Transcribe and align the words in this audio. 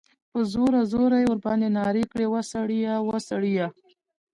په 0.31 0.39
زوره، 0.51 0.81
زوره 0.91 1.17
ئی 1.19 1.25
ورباندي 1.27 1.69
نارې 1.77 2.03
کړې، 2.11 2.25
وسړیه! 2.33 2.93
وسړیه! 3.07 3.67